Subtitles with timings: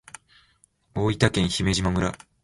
[0.95, 2.11] 大分県姫島村